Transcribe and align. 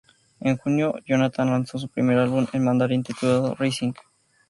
En 0.39 0.57
junio, 0.57 0.95
Jonathan 1.05 1.51
lanzó 1.51 1.77
su 1.77 1.87
primer 1.87 2.17
álbum 2.17 2.47
en 2.53 2.63
mandarín 2.63 3.03
titulado 3.03 3.53
"Rising". 3.53 3.91